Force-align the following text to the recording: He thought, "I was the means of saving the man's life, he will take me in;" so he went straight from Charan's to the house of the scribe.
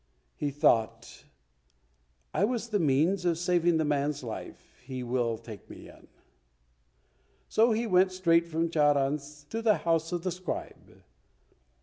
He 0.35 0.49
thought, 0.49 1.25
"I 2.33 2.43
was 2.43 2.69
the 2.69 2.79
means 2.79 3.23
of 3.23 3.37
saving 3.37 3.77
the 3.77 3.85
man's 3.85 4.23
life, 4.23 4.81
he 4.83 5.03
will 5.03 5.37
take 5.37 5.69
me 5.69 5.89
in;" 5.89 6.07
so 7.47 7.71
he 7.71 7.85
went 7.85 8.11
straight 8.11 8.47
from 8.47 8.71
Charan's 8.71 9.43
to 9.51 9.61
the 9.61 9.77
house 9.85 10.11
of 10.11 10.23
the 10.23 10.31
scribe. 10.31 11.03